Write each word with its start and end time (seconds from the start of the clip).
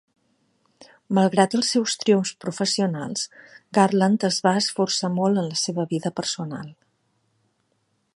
Malgrat 1.17 1.55
els 1.57 1.67
seus 1.75 1.93
triomfs 2.03 2.31
professionals, 2.45 3.27
Garland 3.79 4.25
es 4.31 4.39
va 4.47 4.55
esforçar 4.63 5.11
molt 5.19 5.43
en 5.43 5.51
la 5.53 5.61
seva 5.65 5.87
vida 5.93 6.13
personal. 6.23 6.73